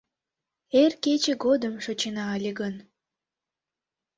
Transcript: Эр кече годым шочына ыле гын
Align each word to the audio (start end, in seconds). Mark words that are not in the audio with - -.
Эр 0.81 0.93
кече 1.03 1.33
годым 1.43 1.73
шочына 1.83 2.25
ыле 2.35 2.51
гын 2.59 2.75